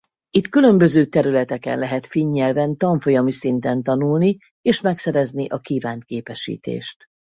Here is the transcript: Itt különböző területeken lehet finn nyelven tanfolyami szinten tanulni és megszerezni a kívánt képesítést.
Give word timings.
Itt 0.29 0.47
különböző 0.47 1.05
területeken 1.05 1.79
lehet 1.79 2.05
finn 2.05 2.29
nyelven 2.29 2.77
tanfolyami 2.77 3.31
szinten 3.31 3.83
tanulni 3.83 4.37
és 4.61 4.81
megszerezni 4.81 5.47
a 5.47 5.57
kívánt 5.57 6.03
képesítést. 6.03 7.05